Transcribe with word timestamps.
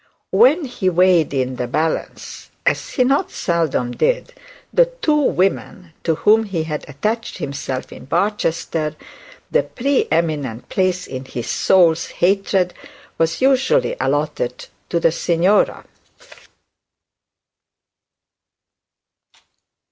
When 0.31 0.65
he 0.65 0.89
weighed 0.89 1.31
in 1.31 1.57
the 1.57 1.67
balance, 1.67 2.49
as 2.65 2.89
he 2.89 3.03
not 3.03 3.29
seldom 3.29 3.91
did, 3.91 4.33
the 4.73 4.87
two 4.87 5.15
women 5.21 5.93
to 6.05 6.15
whom 6.15 6.45
he 6.45 6.63
had 6.63 6.89
attached 6.89 7.37
himself 7.37 7.91
in 7.93 8.05
Barchester, 8.05 8.95
the 9.51 9.61
pre 9.61 10.07
eminent 10.09 10.69
place 10.69 11.05
in 11.05 11.25
his 11.25 11.47
soul's 11.51 12.07
hatred 12.07 12.73
was 13.19 13.41
usually 13.41 13.95
allotted 13.99 14.65
to 14.89 14.99
the 14.99 15.11
signora. 15.11 15.85